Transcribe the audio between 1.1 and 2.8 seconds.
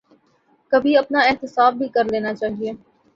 احتساب بھی کر لینا چاہیے۔